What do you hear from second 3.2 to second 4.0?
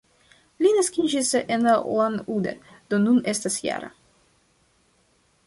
estas -jara.